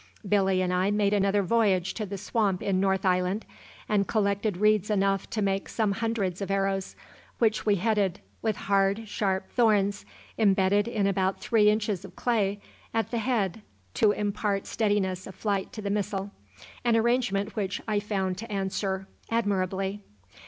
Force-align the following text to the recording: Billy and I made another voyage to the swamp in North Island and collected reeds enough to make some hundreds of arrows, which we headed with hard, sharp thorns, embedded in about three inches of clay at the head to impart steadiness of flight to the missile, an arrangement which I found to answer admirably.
Billy 0.27 0.63
and 0.63 0.73
I 0.73 0.89
made 0.89 1.13
another 1.13 1.43
voyage 1.43 1.93
to 1.93 2.07
the 2.07 2.17
swamp 2.17 2.63
in 2.63 2.79
North 2.79 3.05
Island 3.05 3.45
and 3.87 4.07
collected 4.07 4.57
reeds 4.57 4.89
enough 4.89 5.29
to 5.29 5.43
make 5.43 5.69
some 5.69 5.91
hundreds 5.91 6.41
of 6.41 6.49
arrows, 6.49 6.95
which 7.37 7.67
we 7.67 7.75
headed 7.75 8.19
with 8.41 8.55
hard, 8.65 9.07
sharp 9.07 9.51
thorns, 9.51 10.03
embedded 10.39 10.87
in 10.87 11.05
about 11.05 11.39
three 11.39 11.69
inches 11.69 12.03
of 12.03 12.15
clay 12.15 12.59
at 12.95 13.11
the 13.11 13.19
head 13.19 13.61
to 13.93 14.11
impart 14.11 14.65
steadiness 14.65 15.27
of 15.27 15.35
flight 15.35 15.71
to 15.73 15.83
the 15.83 15.91
missile, 15.91 16.31
an 16.83 16.95
arrangement 16.97 17.55
which 17.55 17.79
I 17.87 17.99
found 17.99 18.39
to 18.39 18.51
answer 18.51 19.05
admirably. 19.29 20.01